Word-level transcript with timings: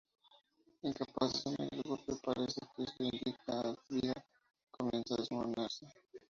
Incapaz 0.83 1.31
de 1.31 1.37
asumir 1.37 1.69
el 1.75 1.83
golpe, 1.83 2.15
parece 2.23 2.59
que 2.75 2.87
su 2.87 3.03
idílica 3.03 3.61
vida 3.87 4.25
comienza 4.71 5.13
a 5.13 5.17
desmoronarse. 5.17 5.85